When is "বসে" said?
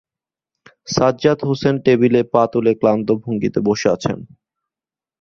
3.67-3.87